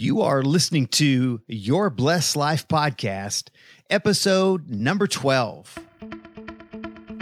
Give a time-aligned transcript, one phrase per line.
[0.00, 3.48] You are listening to Your Blessed Life podcast,
[3.90, 5.76] episode number 12.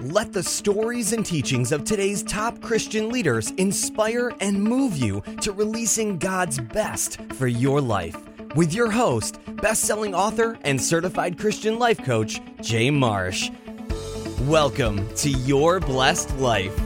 [0.02, 5.52] Let the stories and teachings of today's top Christian leaders inspire and move you to
[5.52, 8.18] releasing God's best for your life.
[8.54, 13.48] With your host, best-selling author and certified Christian life coach, Jay Marsh.
[14.42, 16.78] Welcome to Your Blessed Life.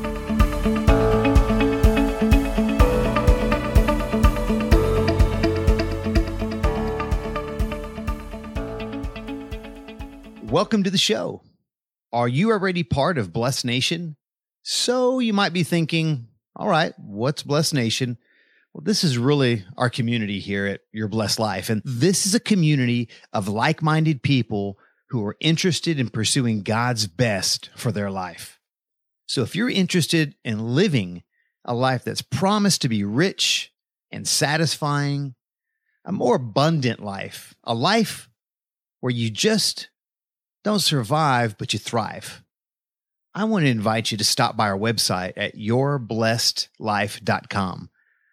[10.50, 11.42] Welcome to the show.
[12.12, 14.16] Are you already part of Blessed Nation?
[14.64, 16.26] So you might be thinking,
[16.56, 18.18] all right, what's Blessed Nation?
[18.74, 21.70] Well, this is really our community here at Your Blessed Life.
[21.70, 24.76] And this is a community of like minded people
[25.10, 28.59] who are interested in pursuing God's best for their life.
[29.26, 31.23] So if you're interested in living
[31.64, 33.73] a life that's promised to be rich
[34.10, 35.37] and satisfying,
[36.04, 38.28] a more abundant life, a life
[38.98, 39.90] where you just
[40.63, 42.43] don't survive, but you thrive.
[43.35, 47.91] I want to invite you to stop by our website at yourblessedlife.com.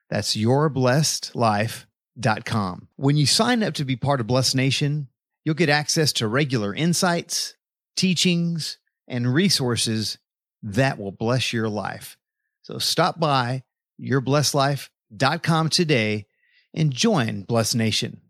[0.09, 2.87] That's yourblessedlife.com.
[2.95, 5.07] When you sign up to be part of Blessed Nation,
[5.45, 7.53] you'll get access to regular insights,
[7.95, 10.17] teachings, and resources
[10.63, 12.17] that will bless your life.
[12.63, 13.63] So stop by
[14.01, 16.25] yourblessedlife.com today
[16.73, 18.21] and join Blessed Nation.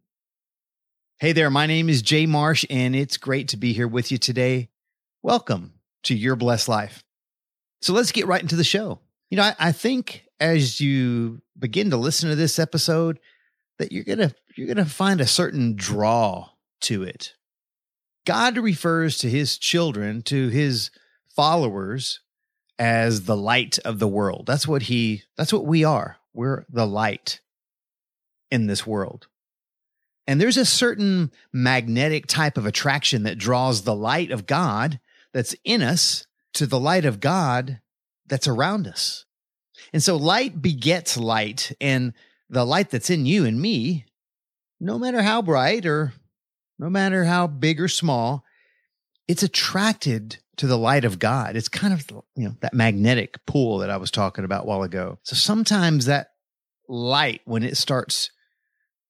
[1.19, 4.19] Hey there, my name is Jay Marsh, and it's great to be here with you
[4.19, 4.69] today.
[5.23, 5.73] Welcome
[6.03, 7.03] to Your Blessed Life.
[7.81, 8.99] So let's get right into the show.
[9.31, 13.19] You know, I, I think as you begin to listen to this episode,
[13.79, 16.49] that you're gonna you're gonna find a certain draw
[16.81, 17.33] to it.
[18.27, 20.91] God refers to his children, to his
[21.35, 22.19] followers,
[22.77, 24.45] as the light of the world.
[24.45, 26.17] That's what he that's what we are.
[26.35, 27.39] We're the light
[28.51, 29.25] in this world.
[30.27, 34.99] And there's a certain magnetic type of attraction that draws the light of God
[35.33, 37.79] that's in us to the light of God
[38.25, 39.25] that's around us.
[39.93, 42.13] And so light begets light, and
[42.49, 44.05] the light that's in you and me,
[44.79, 46.13] no matter how bright or
[46.77, 48.43] no matter how big or small,
[49.27, 51.55] it's attracted to the light of God.
[51.55, 54.83] It's kind of, you know, that magnetic pull that I was talking about a while
[54.83, 55.19] ago.
[55.23, 56.31] So sometimes that
[56.87, 58.31] light, when it starts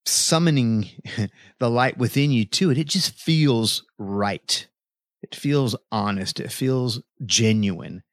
[0.08, 0.90] summoning
[1.60, 4.68] the light within you to it, it just feels right.
[5.22, 6.40] It feels honest.
[6.40, 8.04] It feels genuine.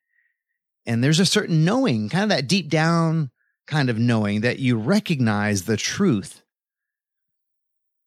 [0.86, 3.30] And there's a certain knowing, kind of that deep down
[3.66, 6.42] kind of knowing that you recognize the truth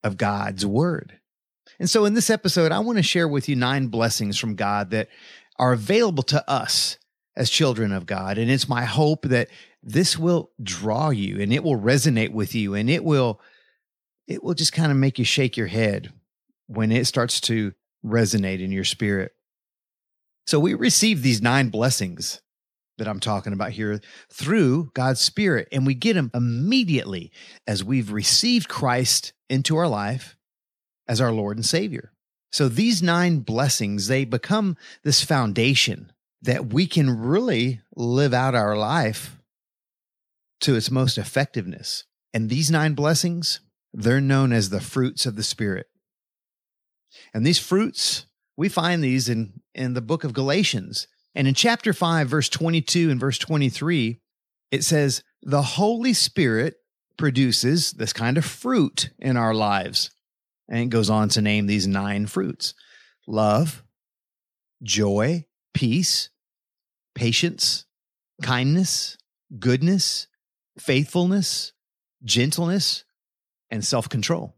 [0.03, 1.19] of God's word.
[1.79, 4.91] And so in this episode, I want to share with you nine blessings from God
[4.91, 5.09] that
[5.57, 6.97] are available to us
[7.35, 8.37] as children of God.
[8.37, 9.49] And it's my hope that
[9.83, 13.39] this will draw you and it will resonate with you and it will
[14.27, 16.11] it will just kind of make you shake your head
[16.67, 17.73] when it starts to
[18.05, 19.31] resonate in your spirit.
[20.45, 22.41] So we receive these nine blessings
[22.97, 23.99] that I'm talking about here
[24.31, 27.31] through God's Spirit, and we get them immediately
[27.67, 30.35] as we've received Christ into our life
[31.07, 32.11] as our Lord and Savior.
[32.51, 36.11] So these nine blessings, they become this foundation
[36.41, 39.38] that we can really live out our life
[40.61, 42.05] to its most effectiveness.
[42.33, 43.59] And these nine blessings,
[43.93, 45.87] they're known as the fruits of the Spirit.
[47.33, 48.25] And these fruits,
[48.55, 51.07] we find these in, in the book of Galatians.
[51.35, 54.19] And in chapter 5, verse 22 and verse 23,
[54.71, 56.75] it says, The Holy Spirit
[57.17, 60.11] produces this kind of fruit in our lives.
[60.69, 62.73] And it goes on to name these nine fruits
[63.27, 63.83] love,
[64.83, 66.29] joy, peace,
[67.15, 67.85] patience,
[68.41, 69.17] kindness,
[69.59, 70.27] goodness,
[70.77, 71.73] faithfulness,
[72.23, 73.03] gentleness,
[73.69, 74.55] and self control.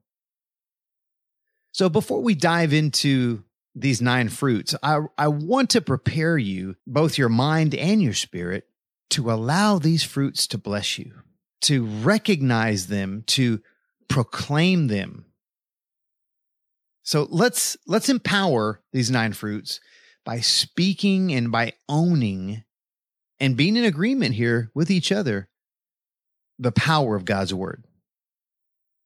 [1.71, 3.43] So, before we dive into
[3.75, 8.67] these nine fruits, I, I want to prepare you, both your mind and your spirit,
[9.11, 11.13] to allow these fruits to bless you,
[11.61, 13.61] to recognize them, to
[14.07, 15.25] proclaim them.
[17.03, 19.79] So let's let's empower these nine fruits
[20.25, 22.63] by speaking and by owning
[23.39, 25.49] and being in agreement here with each other
[26.59, 27.85] the power of God's word.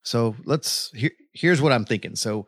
[0.04, 2.16] So let's here, here's what I'm thinking.
[2.16, 2.48] So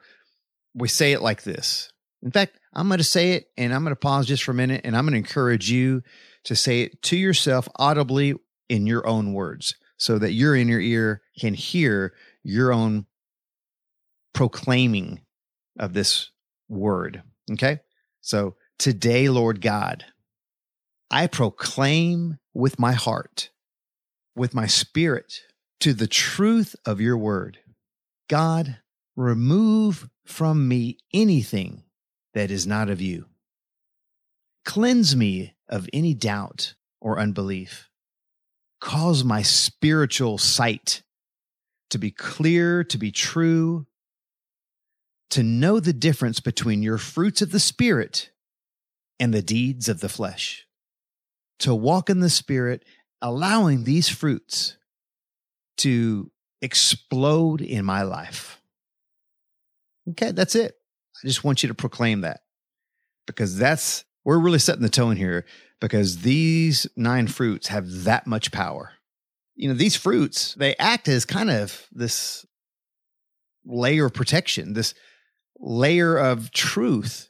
[0.73, 1.91] we say it like this.
[2.21, 4.55] In fact, I'm going to say it and I'm going to pause just for a
[4.55, 6.01] minute and I'm going to encourage you
[6.43, 8.35] to say it to yourself audibly
[8.69, 12.13] in your own words so that your inner ear can hear
[12.43, 13.05] your own
[14.33, 15.21] proclaiming
[15.79, 16.31] of this
[16.67, 17.23] word.
[17.51, 17.79] Okay.
[18.21, 20.05] So today, Lord God,
[21.09, 23.51] I proclaim with my heart,
[24.35, 25.41] with my spirit,
[25.79, 27.59] to the truth of your word.
[28.29, 28.77] God,
[29.15, 31.83] remove from me anything
[32.33, 33.25] that is not of you.
[34.65, 37.89] Cleanse me of any doubt or unbelief.
[38.81, 41.03] Cause my spiritual sight
[41.89, 43.85] to be clear, to be true,
[45.29, 48.31] to know the difference between your fruits of the Spirit
[49.19, 50.67] and the deeds of the flesh.
[51.59, 52.83] To walk in the Spirit,
[53.21, 54.77] allowing these fruits
[55.77, 56.31] to
[56.61, 58.61] explode in my life.
[60.09, 60.75] Okay, that's it.
[61.23, 62.41] I just want you to proclaim that
[63.25, 65.45] because that's, we're really setting the tone here
[65.79, 68.93] because these nine fruits have that much power.
[69.55, 72.45] You know, these fruits, they act as kind of this
[73.65, 74.93] layer of protection, this
[75.57, 77.29] layer of truth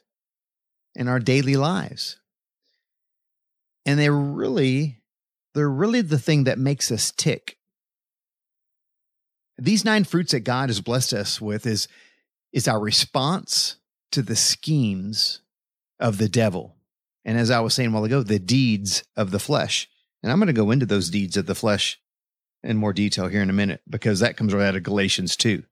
[0.94, 2.18] in our daily lives.
[3.84, 5.02] And they're really,
[5.54, 7.55] they're really the thing that makes us tick.
[9.58, 11.88] These nine fruits that God has blessed us with is,
[12.52, 13.76] is our response
[14.12, 15.40] to the schemes
[15.98, 16.76] of the devil.
[17.24, 19.88] And as I was saying a while ago, the deeds of the flesh.
[20.22, 21.98] And I'm going to go into those deeds of the flesh
[22.62, 25.62] in more detail here in a minute because that comes right out of Galatians 2.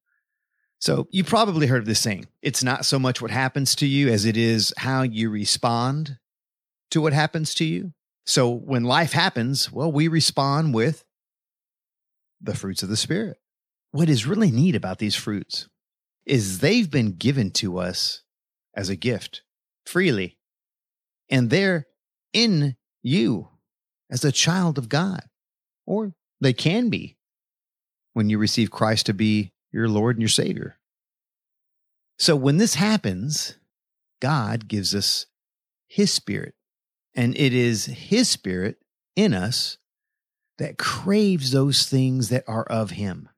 [0.80, 4.08] So you probably heard of this saying it's not so much what happens to you
[4.08, 6.18] as it is how you respond
[6.90, 7.92] to what happens to you.
[8.26, 11.04] So when life happens, well, we respond with
[12.40, 13.38] the fruits of the Spirit.
[13.94, 15.68] What is really neat about these fruits
[16.26, 18.22] is they've been given to us
[18.74, 19.42] as a gift
[19.86, 20.36] freely,
[21.30, 21.86] and they're
[22.32, 22.74] in
[23.04, 23.50] you
[24.10, 25.22] as a child of God,
[25.86, 27.16] or they can be
[28.14, 30.76] when you receive Christ to be your Lord and your Savior.
[32.18, 33.54] So when this happens,
[34.20, 35.26] God gives us
[35.86, 36.56] His Spirit,
[37.14, 38.78] and it is His Spirit
[39.14, 39.78] in us
[40.58, 43.28] that craves those things that are of Him.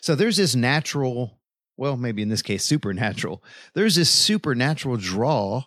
[0.00, 1.38] So there's this natural,
[1.76, 3.42] well, maybe in this case, supernatural,
[3.74, 5.64] there's this supernatural draw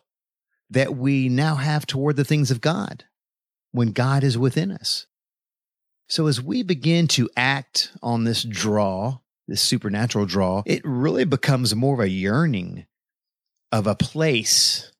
[0.69, 3.05] that we now have toward the things of God
[3.71, 5.07] when God is within us.
[6.07, 11.75] So as we begin to act on this draw, this supernatural draw, it really becomes
[11.75, 12.85] more of a yearning
[13.71, 14.91] of a place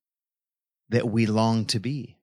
[0.90, 2.18] that we long to be.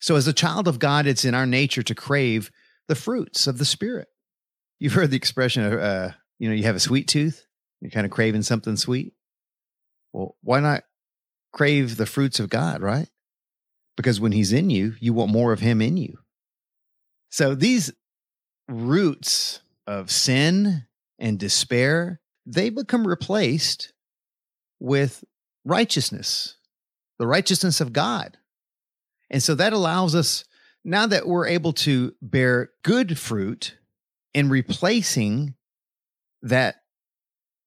[0.00, 2.50] So as a child of God, it's in our nature to crave
[2.88, 4.08] the fruits of the Spirit.
[4.78, 7.46] You've heard the expression uh, you know, you have a sweet tooth,
[7.80, 9.12] you're kind of craving something sweet.
[10.12, 10.84] Well, why not
[11.52, 13.08] crave the fruits of God, right?
[13.96, 16.18] Because when He's in you, you want more of Him in you.
[17.28, 17.92] So these
[18.68, 20.86] roots of sin
[21.18, 23.92] and despair, they become replaced
[24.80, 25.22] with
[25.64, 26.56] righteousness,
[27.18, 28.38] the righteousness of God.
[29.28, 30.44] And so that allows us,
[30.84, 33.76] now that we're able to bear good fruit
[34.32, 35.54] in replacing
[36.42, 36.76] that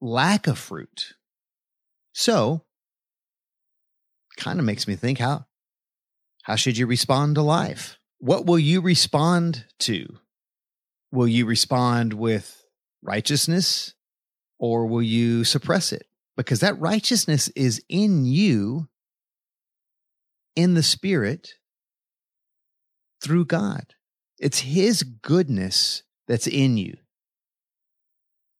[0.01, 1.13] lack of fruit.
[2.13, 2.63] So,
[4.37, 5.45] kind of makes me think how
[6.43, 7.97] how should you respond to life?
[8.19, 10.17] What will you respond to?
[11.13, 12.65] will you respond with
[13.03, 13.93] righteousness
[14.59, 16.07] or will you suppress it?
[16.35, 18.89] Because that righteousness is in you,
[20.55, 21.53] in the Spirit,
[23.21, 23.93] through God.
[24.39, 26.97] It's His goodness that's in you.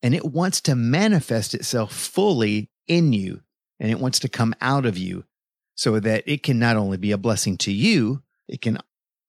[0.04, 3.42] And it wants to manifest itself fully in you,
[3.80, 5.24] and it wants to come out of you
[5.76, 8.78] so that it can not only be a blessing to you, it can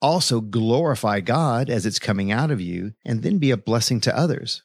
[0.02, 4.16] also glorify God as it's coming out of you and then be a blessing to
[4.16, 4.62] others.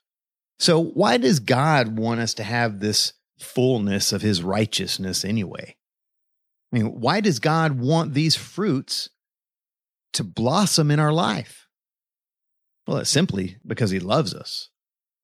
[0.58, 5.78] So, why does God want us to have this fullness of his righteousness anyway?
[6.72, 9.10] I mean, why does God want these fruits
[10.14, 11.68] to blossom in our life?
[12.86, 14.69] Well, it's simply because he loves us,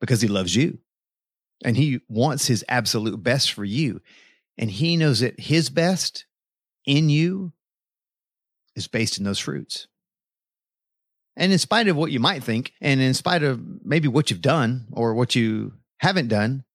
[0.05, 0.77] because he loves you,
[1.63, 4.01] and he wants his absolute best for you.
[4.55, 6.25] And he knows that his best
[6.85, 7.53] in you
[8.75, 9.87] is based in those fruits.
[11.35, 14.41] And in spite of what you might think, and in spite of maybe what you've
[14.41, 16.65] done or what you haven't done,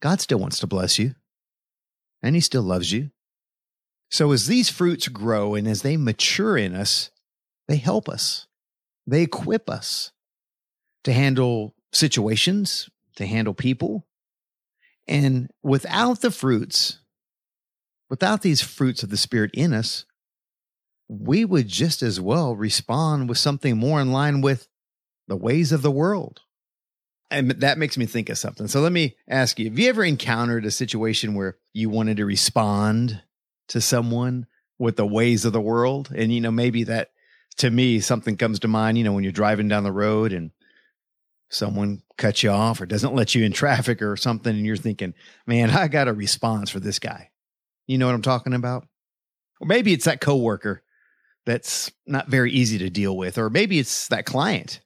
[0.00, 1.14] God still wants to bless you
[2.24, 3.12] and He still loves you.
[4.10, 7.10] So as these fruits grow and as they mature in us,
[7.68, 8.48] they help us,
[9.06, 10.10] they equip us
[11.04, 14.06] to handle situations, to handle people.
[15.06, 16.98] And without the fruits,
[18.08, 20.04] without these fruits of the Spirit in us,
[21.08, 24.68] we would just as well respond with something more in line with
[25.28, 26.40] the ways of the world.
[27.30, 28.68] And that makes me think of something.
[28.68, 32.26] So let me ask you have you ever encountered a situation where you wanted to
[32.26, 33.22] respond
[33.68, 34.46] to someone
[34.78, 36.10] with the ways of the world?
[36.14, 37.10] And, you know, maybe that
[37.58, 40.50] to me, something comes to mind, you know, when you're driving down the road and
[41.52, 45.14] someone cuts you off or doesn't let you in traffic or something, and you're thinking,
[45.46, 47.30] man, I got a response for this guy.
[47.86, 48.86] You know what I'm talking about?
[49.60, 50.82] Or maybe it's that coworker
[51.44, 54.80] that's not very easy to deal with, or maybe it's that client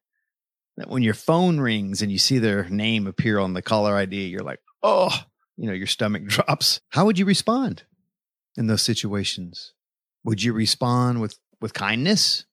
[0.76, 4.26] that when your phone rings and you see their name appear on the caller ID,
[4.26, 5.11] you're like, oh,
[5.56, 6.80] you know, your stomach drops.
[6.90, 7.85] How would you respond
[8.56, 9.73] in those situations?
[10.25, 12.44] Would you respond with with kindness?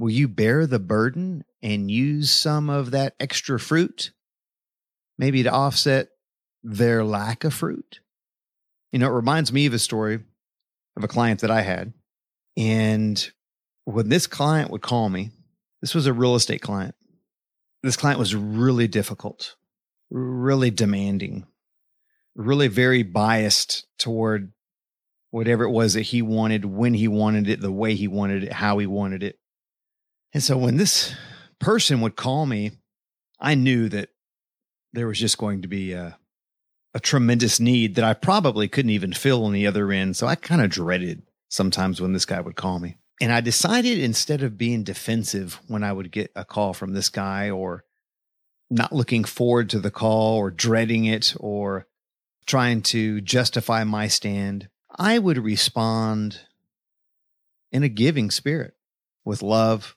[0.00, 4.12] Will you bear the burden and use some of that extra fruit,
[5.18, 6.08] maybe to offset
[6.62, 8.00] their lack of fruit?
[8.92, 10.20] You know, it reminds me of a story
[10.96, 11.92] of a client that I had.
[12.56, 13.30] And
[13.84, 15.32] when this client would call me,
[15.82, 16.94] this was a real estate client.
[17.82, 19.54] This client was really difficult,
[20.10, 21.46] really demanding,
[22.34, 24.54] really very biased toward
[25.30, 28.52] whatever it was that he wanted, when he wanted it, the way he wanted it,
[28.54, 29.36] how he wanted it.
[30.32, 31.14] And so when this
[31.58, 32.72] person would call me,
[33.40, 34.10] I knew that
[34.92, 36.18] there was just going to be a,
[36.94, 40.16] a tremendous need that I probably couldn't even fill on the other end.
[40.16, 42.96] So I kind of dreaded sometimes when this guy would call me.
[43.20, 47.10] And I decided instead of being defensive when I would get a call from this
[47.10, 47.84] guy or
[48.70, 51.86] not looking forward to the call or dreading it or
[52.46, 56.40] trying to justify my stand, I would respond
[57.70, 58.74] in a giving spirit
[59.24, 59.96] with love,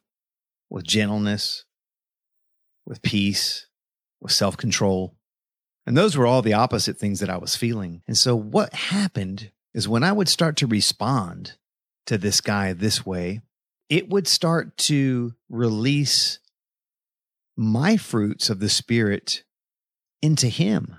[0.74, 1.66] with gentleness,
[2.84, 3.68] with peace,
[4.20, 5.16] with self control.
[5.86, 8.02] And those were all the opposite things that I was feeling.
[8.08, 11.58] And so what happened is when I would start to respond
[12.08, 13.42] to this guy this way,
[13.88, 16.40] it would start to release
[17.56, 19.44] my fruits of the Spirit
[20.24, 20.98] into him.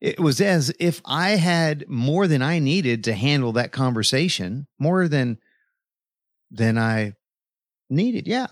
[0.00, 5.08] It was as if I had more than I needed to handle that conversation, more
[5.08, 5.38] than
[6.50, 7.14] than I
[7.90, 8.28] needed.
[8.28, 8.46] Yeah.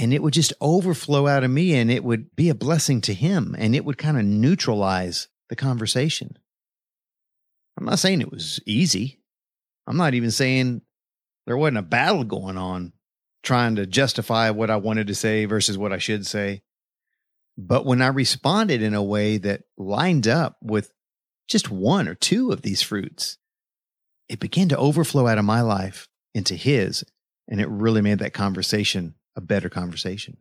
[0.00, 3.12] And it would just overflow out of me and it would be a blessing to
[3.12, 6.38] him and it would kind of neutralize the conversation.
[7.76, 9.20] I'm not saying it was easy.
[9.86, 10.80] I'm not even saying
[11.46, 12.94] there wasn't a battle going on
[13.42, 16.62] trying to justify what I wanted to say versus what I should say.
[17.58, 20.94] But when I responded in a way that lined up with
[21.46, 23.36] just one or two of these fruits,
[24.30, 27.04] it began to overflow out of my life into his.
[27.48, 30.36] And it really made that conversation a better conversation.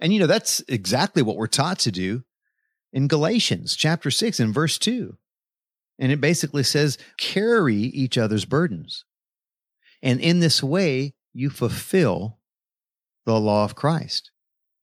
[0.00, 2.24] And, you know, that's exactly what we're taught to do
[2.92, 5.16] in Galatians chapter 6 and verse 2.
[5.98, 9.04] And it basically says, carry each other's burdens.
[10.02, 12.38] And in this way, you fulfill
[13.24, 14.30] the law of Christ.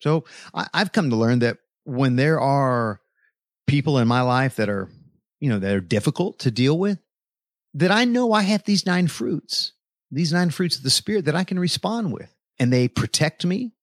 [0.02, 3.00] So I, have come to learn that when there are
[3.68, 4.90] people in my life that are,
[5.40, 7.00] you know, that are difficult to deal with,
[7.76, 9.74] that I know I have these nine fruits,
[10.12, 12.33] these nine fruits of the Spirit that I can respond with.
[12.60, 13.74] And they protect me,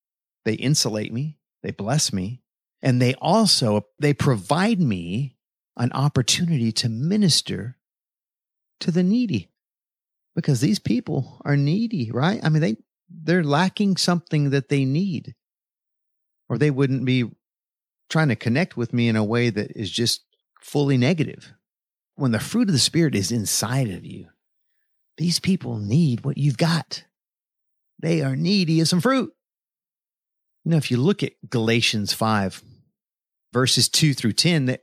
[0.44, 2.42] they insulate me, they bless me,
[2.82, 5.36] and they also they provide me
[5.76, 7.76] an opportunity to minister
[8.80, 9.50] to the needy
[10.34, 12.40] because these people are needy, right?
[12.42, 12.76] I mean, they,
[13.08, 15.34] they're lacking something that they need
[16.48, 17.30] or they wouldn't be
[18.08, 20.22] trying to connect with me in a way that is just
[20.60, 21.52] fully negative.
[22.16, 24.26] When the fruit of the spirit is inside of you,
[25.16, 27.04] these people need what you've got.
[28.00, 29.32] They are needy of some fruit.
[30.64, 32.62] You know, if you look at Galatians 5,
[33.52, 34.82] verses 2 through 10, that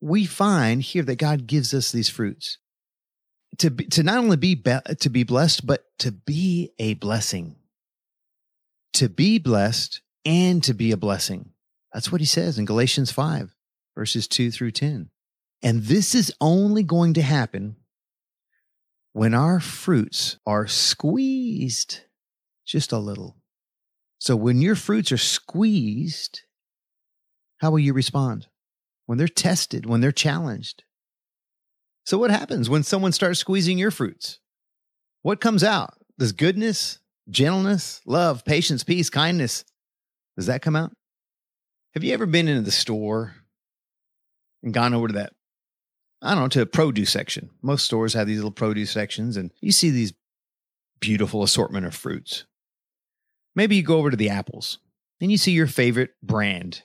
[0.00, 2.58] we find here that God gives us these fruits
[3.58, 7.56] to be, to not only be, be to be blessed, but to be a blessing.
[8.94, 11.50] To be blessed and to be a blessing.
[11.92, 13.54] That's what he says in Galatians 5,
[13.96, 15.10] verses 2 through 10.
[15.62, 17.76] And this is only going to happen
[19.12, 22.00] when our fruits are squeezed
[22.72, 23.36] just a little.
[24.18, 26.42] So when your fruits are squeezed,
[27.58, 28.48] how will you respond?
[29.06, 30.84] when they're tested, when they're challenged.
[32.04, 34.40] So, what happens when someone starts squeezing your fruits?
[35.22, 35.94] What comes out?
[36.18, 36.98] Does goodness,
[37.28, 39.64] gentleness, love, patience, peace, kindness,
[40.36, 40.92] does that come out?
[41.94, 43.34] Have you ever been into the store
[44.62, 45.34] and gone over to that,
[46.22, 47.50] I don't know, to a produce section?
[47.60, 50.14] Most stores have these little produce sections, and you see these
[51.00, 52.46] beautiful assortment of fruits.
[53.54, 54.78] Maybe you go over to the apples
[55.20, 56.82] and you see your favorite brand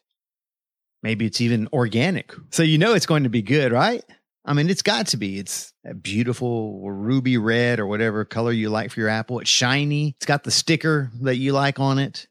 [1.04, 2.34] Maybe it's even organic.
[2.50, 4.04] So you know it's going to be good, right?
[4.46, 5.40] I mean, it's got to be.
[5.40, 9.40] It's a beautiful ruby red or whatever color you like for your apple.
[9.40, 10.16] It's shiny.
[10.18, 12.28] It's got the sticker that you like on it.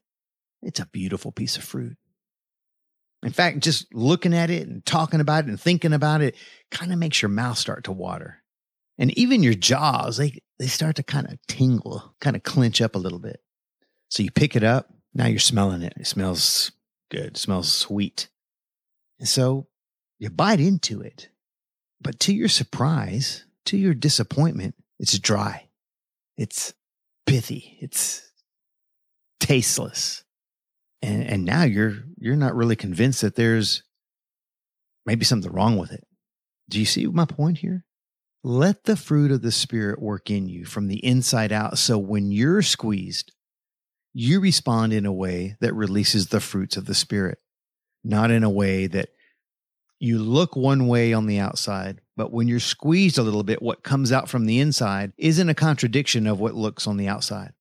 [0.61, 1.95] It's a beautiful piece of fruit.
[3.23, 6.35] In fact, just looking at it and talking about it and thinking about it
[6.71, 8.43] kind of makes your mouth start to water.
[8.97, 12.95] And even your jaws, they, they start to kind of tingle, kind of clench up
[12.95, 13.39] a little bit.
[14.09, 15.93] So you pick it up Now you're smelling it.
[15.97, 16.71] It smells
[17.09, 17.25] good.
[17.25, 18.29] It smells sweet.
[19.19, 19.67] And so
[20.19, 21.29] you bite into it.
[21.99, 25.67] But to your surprise, to your disappointment, it's dry.
[26.37, 26.73] It's
[27.25, 27.77] pithy.
[27.81, 28.31] It's
[29.39, 30.23] tasteless.
[31.01, 33.81] And, and now you're, you're not really convinced that there's
[35.05, 36.05] maybe something wrong with it.
[36.69, 37.85] Do you see my point here?
[38.43, 41.79] Let the fruit of the Spirit work in you from the inside out.
[41.79, 43.31] So when you're squeezed,
[44.19, 47.37] you respond in a way that releases the fruits of the Spirit,
[48.03, 49.09] not in a way that
[49.99, 53.83] you look one way on the outside, but when you're squeezed a little bit, what
[53.83, 57.53] comes out from the inside isn't a contradiction of what looks on the outside,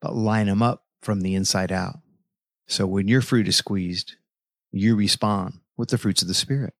[0.00, 1.98] but line them up from the inside out.
[2.66, 4.14] So when your fruit is squeezed,
[4.72, 6.72] you respond with the fruits of the Spirit.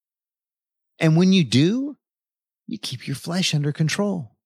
[0.99, 1.99] And when you do,
[2.67, 4.39] you keep your flesh under control.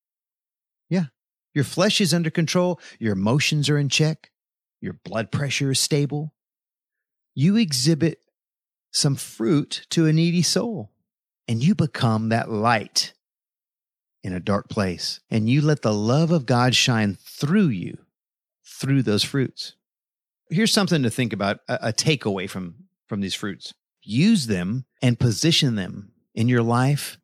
[0.91, 1.07] Yeah.
[1.55, 2.81] Your flesh is under control.
[2.99, 4.32] Your emotions are in check.
[4.83, 6.35] Your blood pressure is stable.
[7.35, 8.19] You exhibit
[8.91, 10.91] some fruit to a needy soul
[11.49, 13.15] and you become that light
[14.23, 15.21] in a dark place.
[15.31, 17.99] And you let the love of God shine through you,
[18.65, 19.75] through those fruits.
[20.51, 22.75] Here's something to think about a, a takeaway from,
[23.07, 23.73] from these fruits.
[24.03, 27.19] Use them and position them in your life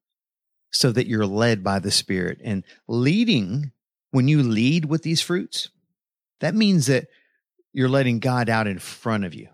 [0.71, 2.39] so that you're led by the Spirit.
[2.45, 3.73] And leading,
[4.11, 5.71] when you lead with these fruits,
[6.41, 7.09] that means that
[7.73, 9.49] you're letting God out in front of you.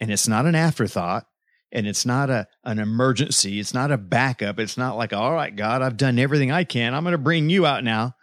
[0.00, 1.26] And it's not an afterthought
[1.74, 3.58] and it's not a an emergency.
[3.58, 4.58] It's not a backup.
[4.58, 6.94] It's not like, all right, God, I've done everything I can.
[6.94, 8.14] I'm going to bring you out now.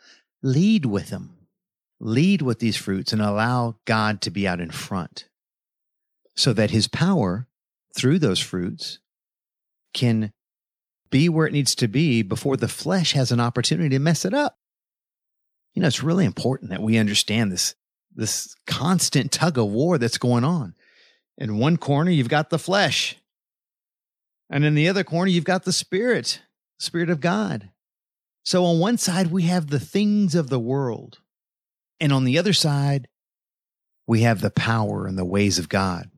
[0.42, 1.38] Lead with them.
[2.00, 5.28] Lead with these fruits and allow God to be out in front
[6.36, 7.48] so that his power
[7.96, 9.00] through those fruits
[9.94, 10.32] can
[11.12, 14.34] be where it needs to be before the flesh has an opportunity to mess it
[14.34, 14.58] up.
[15.74, 17.76] You know, it's really important that we understand this,
[18.16, 20.76] this constant tug of war that's going on.
[21.38, 23.16] In one corner, you've got the flesh.
[24.50, 26.42] And in the other corner, you've got the spirit,
[26.78, 27.70] spirit of God.
[28.44, 31.20] So on one side, we have the things of the world.
[32.00, 33.08] And on the other side,
[34.08, 36.10] we have the power and the ways of God.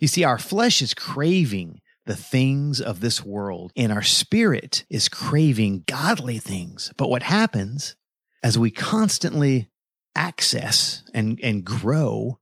[0.00, 5.08] You see, our flesh is craving the things of this world, and our spirit is
[5.08, 6.92] craving godly things.
[6.96, 7.96] But what happens
[8.42, 9.70] as we constantly
[10.14, 12.38] access and, and grow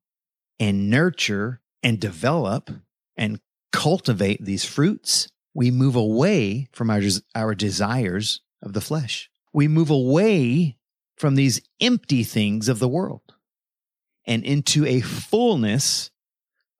[0.59, 2.71] and nurture and develop
[3.17, 3.41] and
[3.73, 7.01] cultivate these fruits, we move away from our,
[7.35, 9.31] our desires of the flesh.
[9.53, 10.77] We move away
[11.17, 13.35] from these empty things of the world
[14.27, 16.11] and into a fullness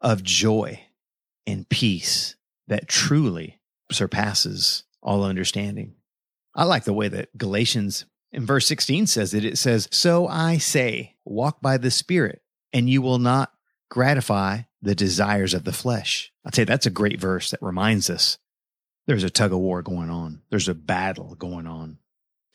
[0.01, 0.81] of joy
[1.47, 2.37] and peace
[2.69, 5.95] that truly surpasses all understanding.
[6.55, 9.45] I like the way that Galatians in verse 16 says it.
[9.45, 12.43] It says, So I say, walk by the Spirit,
[12.73, 13.53] and you will not
[13.91, 16.33] gratify the desires of the flesh.
[16.45, 18.39] I'd say that's a great verse that reminds us
[19.07, 21.99] there's a tug of war going on, there's a battle going on.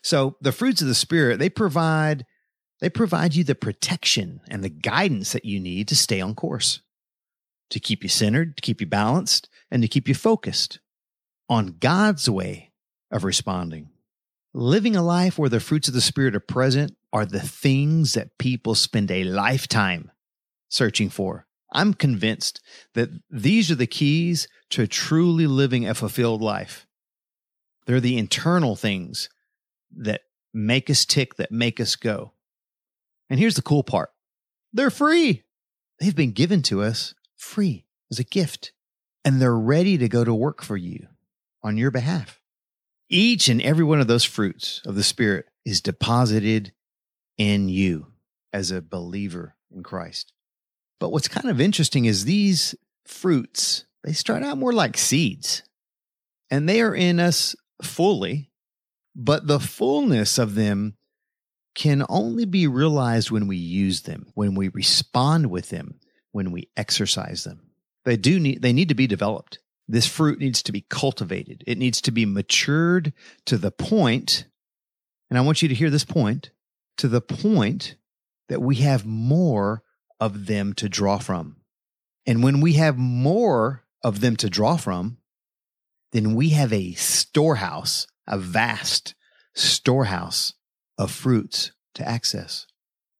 [0.02, 2.26] So the fruits of the Spirit, they provide.
[2.80, 6.80] They provide you the protection and the guidance that you need to stay on course
[7.70, 10.78] to keep you centered, to keep you balanced, and to keep you focused
[11.48, 12.72] on God's way
[13.10, 13.90] of responding.
[14.60, 18.36] Living a life where the fruits of the Spirit are present are the things that
[18.38, 20.10] people spend a lifetime
[20.68, 21.46] searching for.
[21.72, 22.60] I'm convinced
[22.94, 26.88] that these are the keys to truly living a fulfilled life.
[27.86, 29.28] They're the internal things
[29.96, 32.32] that make us tick, that make us go.
[33.30, 34.10] And here's the cool part
[34.72, 35.44] they're free.
[36.00, 38.72] They've been given to us free as a gift,
[39.24, 41.06] and they're ready to go to work for you
[41.62, 42.40] on your behalf.
[43.08, 46.72] Each and every one of those fruits of the Spirit is deposited
[47.36, 48.08] in you
[48.52, 50.32] as a believer in Christ.
[51.00, 52.74] But what's kind of interesting is these
[53.06, 55.62] fruits, they start out more like seeds
[56.50, 58.50] and they are in us fully,
[59.14, 60.96] but the fullness of them
[61.74, 66.00] can only be realized when we use them, when we respond with them,
[66.32, 67.70] when we exercise them.
[68.04, 69.60] They do need, they need to be developed.
[69.88, 71.64] This fruit needs to be cultivated.
[71.66, 73.14] It needs to be matured
[73.46, 74.44] to the point,
[75.30, 76.50] and I want you to hear this point,
[76.98, 77.96] to the point
[78.48, 79.82] that we have more
[80.20, 81.56] of them to draw from.
[82.26, 85.18] And when we have more of them to draw from,
[86.12, 89.14] then we have a storehouse, a vast
[89.54, 90.52] storehouse
[90.98, 92.66] of fruits to access.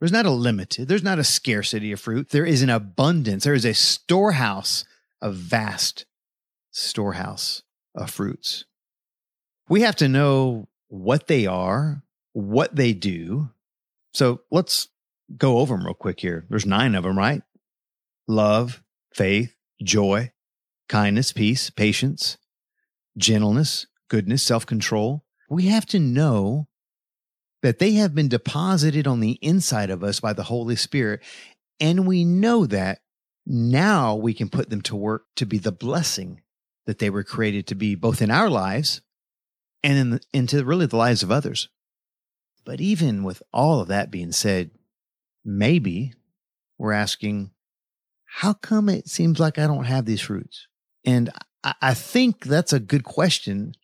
[0.01, 2.31] There's not a limited, there's not a scarcity of fruit.
[2.31, 3.45] There is an abundance.
[3.45, 4.85] There is a storehouse,
[5.21, 6.05] a vast
[6.79, 7.63] storehouse
[7.95, 8.65] of fruits.
[9.69, 13.51] We have to know what they are, what they do.
[14.15, 14.89] So let's
[15.37, 16.47] go over them real quick here.
[16.49, 17.43] There's nine of them, right?
[18.29, 20.31] love, faith, joy,
[20.89, 22.37] kindness, peace, patience,
[23.17, 25.25] gentleness, goodness, self control.
[25.51, 26.69] We have to know
[27.63, 31.23] that they have been deposited on the inside of us by the Holy Spirit.
[31.81, 33.01] And we know that
[33.47, 36.43] now we can put them to work to be the blessing
[36.89, 39.03] that they were created to be, both in our lives
[39.83, 41.69] and in the, into really the lives of others.
[42.65, 44.71] But even with all of that being said,
[45.45, 46.15] maybe
[46.79, 47.51] we're asking,
[48.25, 50.67] how come it seems like I don't have these fruits?
[51.05, 51.29] And
[51.63, 53.75] I, I think that's a good question.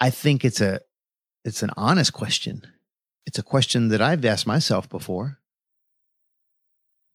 [0.00, 0.80] I think it's a,
[1.44, 2.62] it's an honest question.
[3.26, 5.38] It's a question that I've asked myself before.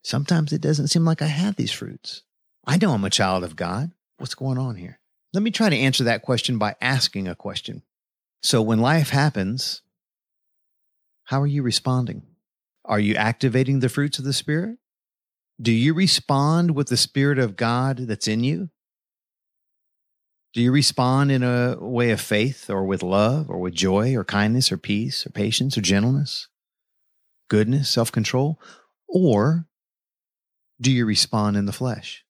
[0.03, 2.21] Sometimes it doesn't seem like I have these fruits.
[2.67, 3.93] I know I'm a child of God.
[4.19, 4.99] What's going on here?
[5.33, 7.83] Let me try to answer that question by asking a question.
[8.41, 9.81] So, when life happens,
[11.25, 12.23] how are you responding?
[12.85, 14.77] Are you activating the fruits of the Spirit?
[15.61, 18.69] Do you respond with the Spirit of God that's in you?
[20.53, 24.23] Do you respond in a way of faith or with love or with joy or
[24.23, 26.47] kindness or peace or patience or gentleness,
[27.49, 28.59] goodness, self control?
[29.07, 29.67] Or
[30.79, 32.23] do you respond in the flesh?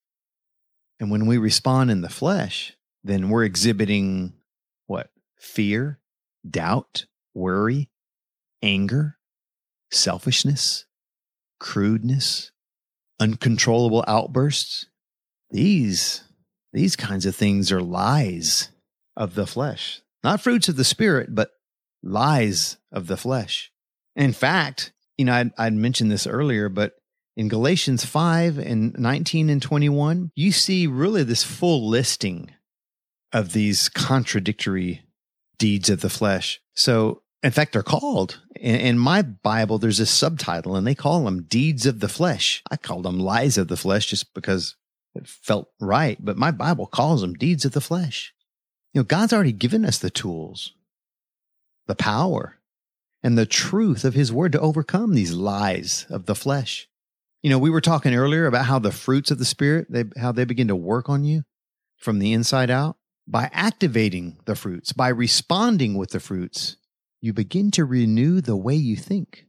[0.98, 4.34] And when we respond in the flesh, then we're exhibiting
[4.86, 5.10] what?
[5.38, 6.00] Fear,
[6.48, 7.90] doubt, worry,
[8.62, 9.18] anger,
[9.90, 10.86] selfishness,
[11.60, 12.52] crudeness,
[13.20, 14.86] uncontrollable outbursts.
[15.50, 16.24] These
[16.72, 18.70] these kinds of things are lies
[19.16, 21.50] of the flesh, not fruits of the spirit, but
[22.02, 23.72] lies of the flesh.
[24.14, 26.92] In fact, you know, I'd, I'd mentioned this earlier, but
[27.36, 32.50] in Galatians 5 and 19 and 21, you see really this full listing
[33.32, 35.02] of these contradictory
[35.58, 36.60] deeds of the flesh.
[36.74, 41.24] So, in fact, they're called in, in, my Bible, there's a subtitle and they call
[41.24, 42.62] them deeds of the flesh.
[42.70, 44.76] I call them lies of the flesh just because
[45.14, 48.32] it felt right, but my Bible calls them deeds of the flesh.
[48.92, 50.74] You know, God's already given us the tools,
[51.86, 52.56] the power,
[53.22, 56.88] and the truth of His Word to overcome these lies of the flesh.
[57.42, 60.32] You know, we were talking earlier about how the fruits of the Spirit, they, how
[60.32, 61.44] they begin to work on you
[61.96, 62.96] from the inside out.
[63.30, 66.76] By activating the fruits, by responding with the fruits,
[67.20, 69.44] you begin to renew the way you think.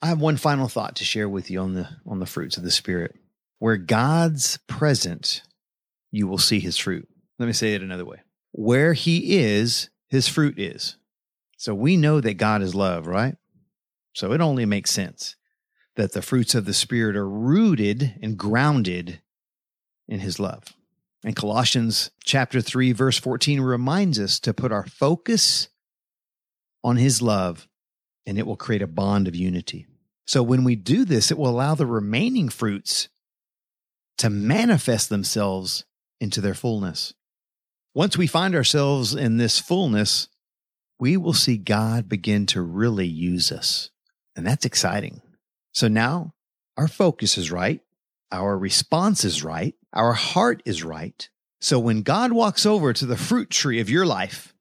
[0.00, 2.64] I have one final thought to share with you on the on the fruits of
[2.64, 3.14] the Spirit.
[3.60, 5.42] Where God's present,
[6.10, 7.08] you will see his fruit.
[7.38, 8.22] Let me say it another way.
[8.50, 10.96] Where he is, his fruit is.
[11.56, 13.36] So we know that God is love, right?
[14.14, 15.36] So it only makes sense
[15.94, 19.20] that the fruits of the Spirit are rooted and grounded
[20.08, 20.64] in his love.
[21.24, 25.68] And Colossians chapter 3 verse 14 reminds us to put our focus
[26.82, 27.68] on his love
[28.26, 29.86] and it will create a bond of unity.
[30.26, 33.08] So when we do this, it will allow the remaining fruits
[34.18, 35.84] to manifest themselves
[36.20, 37.12] into their fullness.
[37.94, 40.28] Once we find ourselves in this fullness,
[40.98, 43.90] we will see God begin to really use us.
[44.36, 45.20] And that's exciting.
[45.72, 46.34] So now
[46.76, 47.80] our focus is right.
[48.32, 49.74] Our response is right.
[49.92, 51.28] Our heart is right.
[51.60, 54.54] So when God walks over to the fruit tree of your life,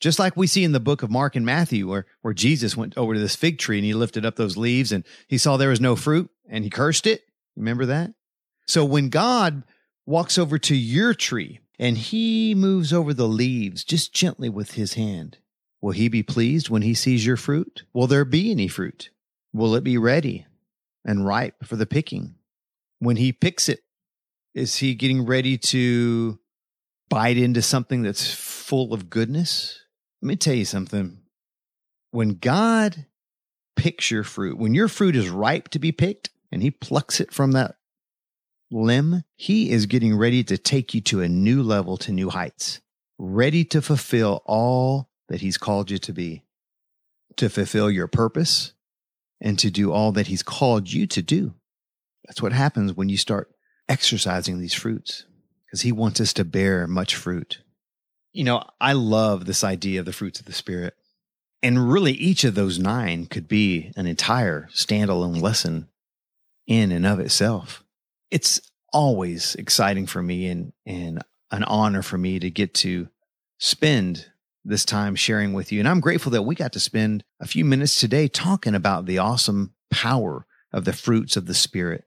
[0.00, 2.96] just like we see in the book of Mark and Matthew, where, where Jesus went
[2.96, 5.68] over to this fig tree and he lifted up those leaves and he saw there
[5.68, 7.22] was no fruit and he cursed it.
[7.54, 8.14] Remember that?
[8.66, 9.62] So when God
[10.06, 14.94] walks over to your tree and he moves over the leaves just gently with his
[14.94, 15.36] hand,
[15.82, 17.82] will he be pleased when he sees your fruit?
[17.92, 19.10] Will there be any fruit?
[19.52, 20.46] Will it be ready
[21.04, 22.36] and ripe for the picking?
[23.00, 23.80] When he picks it,
[24.54, 26.38] is he getting ready to
[27.08, 29.80] bite into something that's full of goodness?
[30.22, 31.18] Let me tell you something.
[32.10, 33.06] When God
[33.76, 37.32] picks your fruit, when your fruit is ripe to be picked and he plucks it
[37.32, 37.76] from that
[38.70, 42.80] limb, he is getting ready to take you to a new level, to new heights,
[43.18, 46.44] ready to fulfill all that he's called you to be,
[47.36, 48.74] to fulfill your purpose,
[49.40, 51.54] and to do all that he's called you to do.
[52.26, 53.50] That's what happens when you start
[53.88, 55.24] exercising these fruits,
[55.66, 57.62] because he wants us to bear much fruit.
[58.32, 60.94] You know, I love this idea of the fruits of the Spirit.
[61.62, 65.88] And really, each of those nine could be an entire standalone lesson
[66.66, 67.84] in and of itself
[68.30, 68.60] it's
[68.92, 73.08] always exciting for me and, and an honor for me to get to
[73.58, 74.26] spend
[74.64, 75.80] this time sharing with you.
[75.80, 79.18] And I'm grateful that we got to spend a few minutes today talking about the
[79.18, 82.04] awesome power of the fruits of the Spirit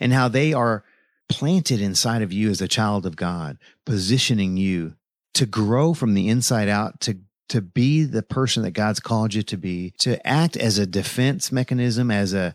[0.00, 0.84] and how they are
[1.28, 4.94] planted inside of you as a child of God, positioning you
[5.34, 9.42] to grow from the inside out, to, to be the person that God's called you
[9.42, 12.54] to be, to act as a defense mechanism, as a,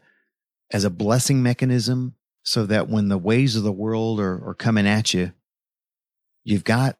[0.72, 4.88] as a blessing mechanism, so that when the ways of the world are, are coming
[4.88, 5.34] at you,
[6.44, 6.98] you've got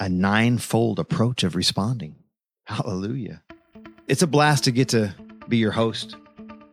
[0.00, 2.16] a ninefold approach of responding.
[2.66, 3.42] Hallelujah.
[4.08, 5.14] It's a blast to get to
[5.48, 6.16] be your host,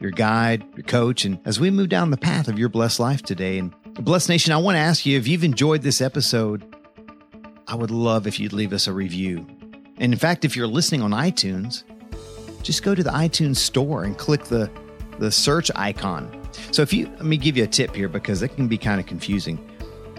[0.02, 1.24] your guide, your coach.
[1.24, 4.52] And as we move down the path of your blessed life today, and Blessed Nation,
[4.52, 6.64] I want to ask you if you've enjoyed this episode,
[7.68, 9.46] I would love if you'd leave us a review.
[9.98, 11.84] And in fact, if you're listening on iTunes,
[12.64, 14.72] just go to the iTunes store and click the,
[15.20, 16.30] the search icon.
[16.72, 19.00] So if you let me give you a tip here because it can be kind
[19.00, 19.60] of confusing.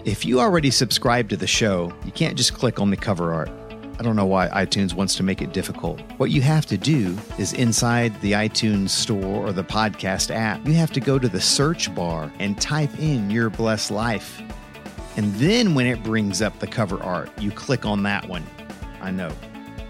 [0.05, 3.49] If you already subscribe to the show, you can't just click on the cover art.
[3.99, 6.01] I don't know why iTunes wants to make it difficult.
[6.17, 10.73] What you have to do is inside the iTunes store or the podcast app, you
[10.73, 14.41] have to go to the search bar and type in your blessed life.
[15.15, 18.43] And then when it brings up the cover art, you click on that one.
[18.99, 19.31] I know,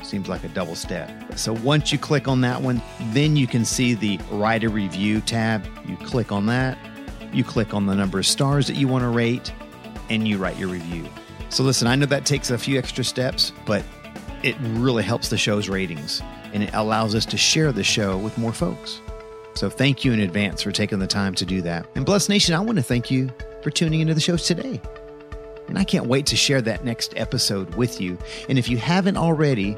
[0.01, 1.09] seems like a double step.
[1.37, 5.21] So once you click on that one, then you can see the write a review
[5.21, 5.65] tab.
[5.87, 6.77] You click on that,
[7.31, 9.53] you click on the number of stars that you want to rate,
[10.09, 11.07] and you write your review.
[11.53, 13.85] So listen, I know that takes a few extra steps, but
[14.41, 16.19] it really helps the show's ratings
[16.51, 18.99] and it allows us to share the show with more folks.
[19.53, 21.85] So thank you in advance for taking the time to do that.
[21.93, 23.29] And Blessed Nation, I want to thank you
[23.61, 24.81] for tuning into the show today.
[25.67, 28.17] And I can't wait to share that next episode with you.
[28.49, 29.77] And if you haven't already,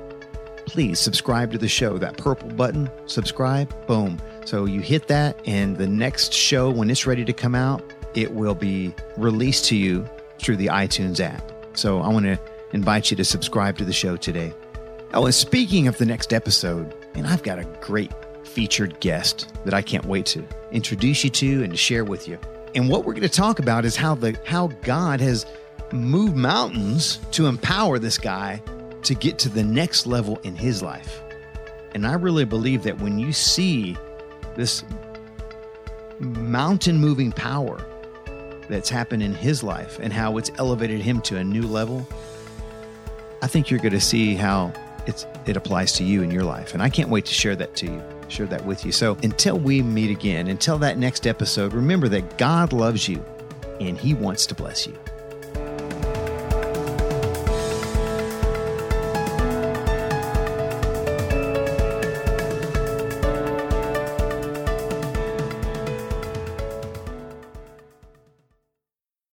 [0.66, 1.98] please subscribe to the show.
[1.98, 4.22] That purple button, subscribe, boom.
[4.46, 7.84] So you hit that, and the next show, when it's ready to come out,
[8.14, 10.10] it will be released to you
[10.40, 11.52] through the iTunes app.
[11.76, 12.40] So I want to
[12.72, 14.54] invite you to subscribe to the show today.
[15.14, 18.12] Oh, and speaking of the next episode, and I've got a great
[18.44, 22.40] featured guest that I can't wait to introduce you to and to share with you.
[22.74, 25.46] And what we're going to talk about is how the how God has
[25.92, 28.62] moved mountains to empower this guy
[29.04, 31.22] to get to the next level in his life.
[31.94, 33.96] And I really believe that when you see
[34.56, 34.84] this
[36.20, 37.86] mountain moving power
[38.70, 42.08] that's happened in his life and how it's elevated him to a new level,
[43.42, 44.74] I think you're going to see how
[45.08, 46.74] it's it applies to you in your life.
[46.74, 48.92] And I can't wait to share that to you, share that with you.
[48.92, 53.24] So until we meet again, until that next episode, remember that God loves you
[53.80, 54.98] and he wants to bless you.